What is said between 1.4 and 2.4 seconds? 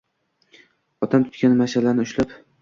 mash’alni ushlab